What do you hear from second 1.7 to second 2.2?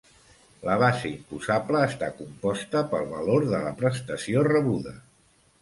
està